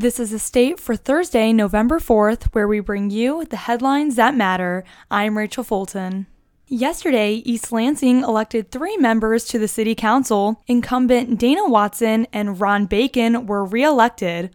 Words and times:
This 0.00 0.20
is 0.20 0.32
a 0.32 0.38
state 0.38 0.78
for 0.78 0.94
Thursday, 0.94 1.52
November 1.52 1.98
4th, 1.98 2.54
where 2.54 2.68
we 2.68 2.78
bring 2.78 3.10
you 3.10 3.44
the 3.44 3.56
headlines 3.56 4.14
that 4.14 4.32
matter. 4.32 4.84
I'm 5.10 5.36
Rachel 5.36 5.64
Fulton. 5.64 6.28
Yesterday, 6.68 7.42
East 7.44 7.72
Lansing 7.72 8.22
elected 8.22 8.70
three 8.70 8.96
members 8.96 9.44
to 9.46 9.58
the 9.58 9.66
City 9.66 9.96
Council. 9.96 10.62
Incumbent 10.68 11.40
Dana 11.40 11.68
Watson 11.68 12.28
and 12.32 12.60
Ron 12.60 12.86
Bacon 12.86 13.46
were 13.46 13.64
re 13.64 13.82
elected. 13.82 14.50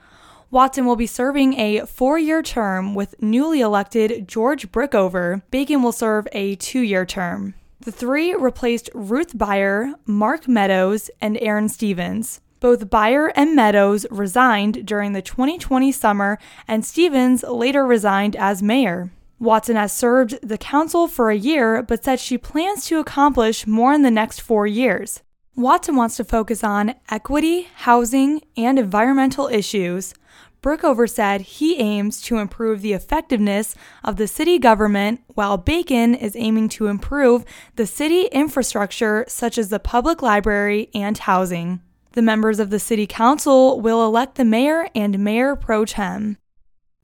Watson 0.50 0.86
will 0.86 0.96
be 0.96 1.08
serving 1.08 1.60
a 1.60 1.86
four 1.88 2.18
year 2.18 2.42
term 2.42 2.96
with 2.96 3.22
newly 3.22 3.60
elected 3.60 4.30
George 4.30 4.72
Brookover. 4.72 5.42
Bacon 5.52 5.84
will 5.84 5.92
serve 5.92 6.26
a 6.32 6.56
two 6.56 6.80
year 6.80 7.06
term. 7.06 7.54
The 7.82 7.92
three 7.92 8.34
replaced 8.34 8.90
Ruth 8.94 9.38
Beyer, 9.38 9.94
Mark 10.06 10.48
Meadows, 10.48 11.12
and 11.20 11.38
Aaron 11.42 11.68
Stevens. 11.68 12.40
Both 12.64 12.90
Beyer 12.90 13.28
and 13.36 13.58
Meadows 13.58 14.06
resigned 14.10 14.86
during 14.86 15.12
the 15.12 15.22
2020 15.22 15.92
summer, 15.92 16.40
and 16.66 16.86
Stevens 16.86 17.44
later 17.44 17.86
resigned 17.86 18.38
as 18.38 18.64
mayor. 18.64 19.12
Watson 19.38 19.76
has 19.76 19.92
served 19.92 20.40
the 20.42 20.58
council 20.58 21.10
for 21.10 21.30
a 21.30 21.36
year, 21.36 21.84
but 21.84 22.06
said 22.06 22.22
she 22.22 22.38
plans 22.38 22.86
to 22.86 23.00
accomplish 23.00 23.68
more 23.68 23.92
in 23.92 24.02
the 24.02 24.10
next 24.10 24.40
four 24.40 24.66
years. 24.66 25.22
Watson 25.58 25.98
wants 25.98 26.16
to 26.16 26.24
focus 26.24 26.64
on 26.64 26.96
equity, 27.10 27.68
housing, 27.80 28.42
and 28.56 28.80
environmental 28.80 29.50
issues. 29.50 30.14
Brookover 30.62 31.10
said 31.10 31.42
he 31.42 31.78
aims 31.80 32.22
to 32.22 32.38
improve 32.38 32.82
the 32.82 32.94
effectiveness 32.94 33.76
of 34.06 34.16
the 34.16 34.26
city 34.26 34.58
government, 34.58 35.20
while 35.34 35.58
Bacon 35.58 36.16
is 36.16 36.34
aiming 36.38 36.70
to 36.70 36.88
improve 36.88 37.44
the 37.76 37.86
city 37.86 38.28
infrastructure, 38.32 39.26
such 39.28 39.58
as 39.58 39.68
the 39.68 39.80
public 39.80 40.22
library 40.22 40.90
and 40.94 41.18
housing. 41.18 41.82
The 42.14 42.22
members 42.22 42.60
of 42.60 42.70
the 42.70 42.78
City 42.78 43.08
Council 43.08 43.82
will 43.82 44.06
elect 44.06 44.36
the 44.36 44.46
mayor 44.46 44.88
and 44.94 45.18
mayor 45.18 45.56
pro 45.56 45.84
tem. 45.84 46.38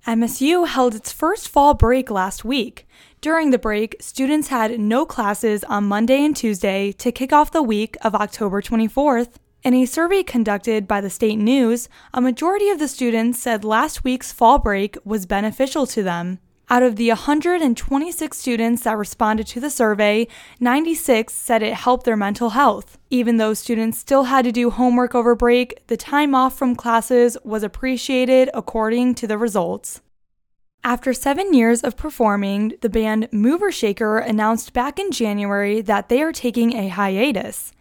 MSU 0.06 0.67
held 0.67 0.94
its 0.94 1.11
first 1.11 1.50
fall 1.50 1.73
break 1.73 2.11
last 2.11 2.45
week. 2.45 2.88
During 3.19 3.50
the 3.50 3.58
break, 3.58 3.95
students 4.00 4.50
had 4.50 4.80
no 4.80 5.08
classes 5.08 5.64
on 5.64 5.86
Monday 5.86 6.23
and 6.23 6.36
Tuesday 6.36 6.92
to 6.94 7.11
kick 7.11 7.34
off 7.34 7.52
the 7.52 7.64
week 7.64 7.97
of 8.03 8.14
October 8.14 8.61
24th. 8.61 9.38
In 9.64 9.73
a 9.73 9.88
survey 9.88 10.22
conducted 10.22 10.88
by 10.88 11.02
the 11.02 11.09
state 11.09 11.39
news, 11.39 11.89
a 12.14 12.22
majority 12.22 12.69
of 12.69 12.78
the 12.78 12.88
students 12.88 13.39
said 13.39 13.66
last 13.66 14.03
week's 14.03 14.31
fall 14.31 14.59
break 14.59 14.95
was 15.03 15.25
beneficial 15.25 15.88
to 15.88 16.03
them. 16.03 16.38
Out 16.72 16.84
of 16.84 16.98
the 16.98 17.09
126 17.09 18.38
students 18.38 18.84
that 18.84 18.95
responded 18.95 19.48
to 19.48 19.59
the 19.59 19.72
survey, 19.72 20.28
96 20.59 21.34
said 21.34 21.64
it 21.64 21.73
helped 21.73 22.06
their 22.06 22.16
mental 22.16 22.52
health. 22.52 23.00
Even 23.09 23.38
though 23.38 23.56
students 23.56 23.98
still 23.98 24.25
had 24.25 24.45
to 24.45 24.52
do 24.52 24.70
homework 24.70 25.16
over 25.16 25.34
break, 25.34 25.88
the 25.88 25.97
time 25.97 26.36
off 26.36 26.56
from 26.56 26.75
classes 26.75 27.40
was 27.44 27.64
appreciated 27.64 28.52
according 28.53 29.16
to 29.16 29.25
the 29.25 29.40
results. 29.40 30.02
After 30.84 31.12
seven 31.12 31.56
years 31.56 31.81
of 31.81 31.97
performing, 31.97 32.73
the 32.81 32.90
band 32.90 33.30
Mover 33.31 33.72
Shaker 33.72 34.20
announced 34.20 34.72
back 34.72 35.00
in 35.00 35.12
January 35.12 35.81
that 35.81 36.08
they 36.08 36.22
are 36.22 36.31
taking 36.31 36.75
a 36.75 36.90
hiatus. 36.90 37.73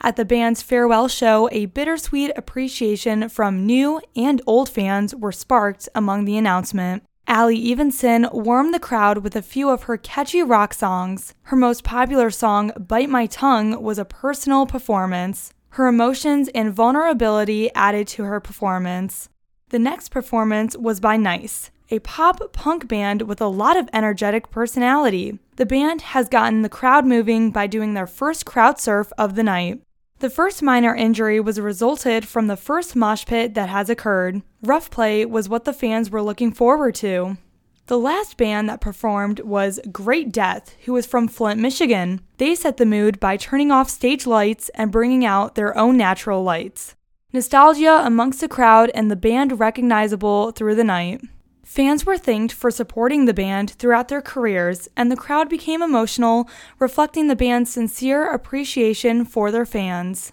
At 0.00 0.16
the 0.16 0.24
band's 0.24 0.62
farewell 0.62 1.06
show, 1.06 1.48
a 1.52 1.66
bittersweet 1.66 2.32
appreciation 2.34 3.28
from 3.28 3.64
new 3.64 4.00
and 4.16 4.42
old 4.48 4.68
fans 4.68 5.14
were 5.14 5.30
sparked 5.30 5.88
among 5.94 6.24
the 6.24 6.36
announcement. 6.36 7.04
Alli 7.32 7.72
Evenson 7.72 8.28
warmed 8.30 8.74
the 8.74 8.78
crowd 8.78 9.24
with 9.24 9.34
a 9.34 9.40
few 9.40 9.70
of 9.70 9.84
her 9.84 9.96
catchy 9.96 10.42
rock 10.42 10.74
songs. 10.74 11.32
Her 11.44 11.56
most 11.56 11.82
popular 11.82 12.28
song, 12.28 12.72
Bite 12.76 13.08
My 13.08 13.24
Tongue, 13.24 13.82
was 13.82 13.98
a 13.98 14.04
personal 14.04 14.66
performance. 14.66 15.54
Her 15.70 15.86
emotions 15.86 16.50
and 16.54 16.74
vulnerability 16.74 17.74
added 17.74 18.06
to 18.08 18.24
her 18.24 18.38
performance. 18.38 19.30
The 19.70 19.78
next 19.78 20.10
performance 20.10 20.76
was 20.76 21.00
by 21.00 21.16
Nice, 21.16 21.70
a 21.88 22.00
pop 22.00 22.52
punk 22.52 22.86
band 22.86 23.22
with 23.22 23.40
a 23.40 23.46
lot 23.46 23.78
of 23.78 23.88
energetic 23.94 24.50
personality. 24.50 25.38
The 25.56 25.64
band 25.64 26.02
has 26.02 26.28
gotten 26.28 26.60
the 26.60 26.68
crowd 26.68 27.06
moving 27.06 27.50
by 27.50 27.66
doing 27.66 27.94
their 27.94 28.06
first 28.06 28.44
crowd 28.44 28.78
surf 28.78 29.10
of 29.16 29.36
the 29.36 29.42
night. 29.42 29.80
The 30.22 30.30
first 30.30 30.62
minor 30.62 30.94
injury 30.94 31.40
was 31.40 31.58
resulted 31.58 32.28
from 32.28 32.46
the 32.46 32.56
first 32.56 32.94
mosh 32.94 33.26
pit 33.26 33.54
that 33.54 33.68
has 33.68 33.90
occurred. 33.90 34.42
Rough 34.62 34.88
play 34.88 35.24
was 35.24 35.48
what 35.48 35.64
the 35.64 35.72
fans 35.72 36.10
were 36.10 36.22
looking 36.22 36.52
forward 36.52 36.94
to. 36.94 37.38
The 37.86 37.98
last 37.98 38.36
band 38.36 38.68
that 38.68 38.80
performed 38.80 39.40
was 39.40 39.80
Greet 39.90 40.30
Death, 40.30 40.76
who 40.84 40.92
was 40.92 41.06
from 41.06 41.26
Flint, 41.26 41.60
Michigan. 41.60 42.20
They 42.36 42.54
set 42.54 42.76
the 42.76 42.86
mood 42.86 43.18
by 43.18 43.36
turning 43.36 43.72
off 43.72 43.90
stage 43.90 44.24
lights 44.24 44.68
and 44.76 44.92
bringing 44.92 45.24
out 45.24 45.56
their 45.56 45.76
own 45.76 45.96
natural 45.96 46.44
lights. 46.44 46.94
Nostalgia 47.32 48.02
amongst 48.04 48.40
the 48.40 48.46
crowd 48.46 48.92
and 48.94 49.10
the 49.10 49.16
band 49.16 49.58
recognizable 49.58 50.52
through 50.52 50.76
the 50.76 50.84
night. 50.84 51.20
Fans 51.64 52.04
were 52.04 52.18
thanked 52.18 52.52
for 52.52 52.70
supporting 52.70 53.24
the 53.24 53.34
band 53.34 53.70
throughout 53.70 54.08
their 54.08 54.20
careers, 54.20 54.88
and 54.96 55.10
the 55.10 55.16
crowd 55.16 55.48
became 55.48 55.80
emotional, 55.80 56.48
reflecting 56.78 57.28
the 57.28 57.36
band's 57.36 57.70
sincere 57.70 58.30
appreciation 58.30 59.24
for 59.24 59.50
their 59.50 59.66
fans. 59.66 60.32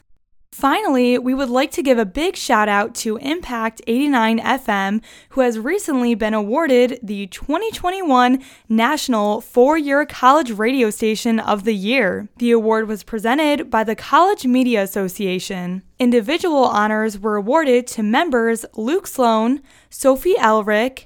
Finally, 0.52 1.18
we 1.18 1.34
would 1.34 1.50
like 1.50 1.72
to 1.72 1.84
give 1.84 1.98
a 1.98 2.06
big 2.06 2.36
shout 2.36 2.68
out 2.68 2.94
to 2.94 3.16
Impact 3.18 3.82
89 3.88 4.40
FM, 4.40 5.02
who 5.30 5.42
has 5.42 5.60
recently 5.60 6.16
been 6.16 6.34
awarded 6.34 7.00
the 7.02 7.28
2021 7.28 8.44
National 8.68 9.40
Four 9.40 9.78
Year 9.78 10.06
College 10.06 10.52
Radio 10.52 10.90
Station 10.90 11.40
of 11.40 11.64
the 11.64 11.76
Year. 11.76 12.28
The 12.40 12.52
award 12.52 12.90
was 12.90 13.04
presented 13.04 13.70
by 13.70 13.86
the 13.86 13.96
College 13.96 14.46
Media 14.46 14.82
Association. 14.84 15.84
Individual 16.00 16.66
honors 16.66 17.18
were 17.18 17.38
awarded 17.38 17.88
to 17.88 18.04
members 18.04 18.66
Luke 18.74 19.08
Sloan, 19.08 19.62
Sophie 19.90 20.36
Elric, 20.40 21.06